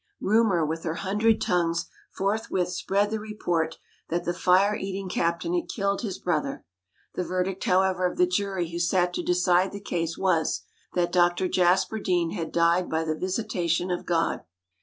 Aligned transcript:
Rumour, 0.19 0.65
with 0.65 0.81
her 0.83 0.95
hundred 0.95 1.39
tongues, 1.39 1.85
forthwith 2.11 2.69
spread 2.69 3.11
the 3.11 3.19
report 3.19 3.77
that 4.09 4.23
the 4.25 4.33
fire 4.33 4.75
eating 4.75 5.07
captain 5.09 5.53
had 5.53 5.69
killed 5.69 6.01
his 6.01 6.17
brother. 6.17 6.65
The 7.13 7.23
verdict 7.23 7.63
however 7.65 8.07
of 8.11 8.17
the 8.17 8.25
jury 8.25 8.71
who 8.71 8.79
sat 8.79 9.13
to 9.13 9.21
decide 9.23 9.71
the 9.71 9.79
case 9.79 10.17
was, 10.17 10.63
that 10.95 11.11
Dr 11.11 11.47
Jasper 11.47 11.99
Deane 11.99 12.31
had 12.31 12.51
died 12.51 12.89
by 12.89 13.03
the 13.03 13.13
visitation 13.15 13.91
of 13.91 14.07
God. 14.07 14.41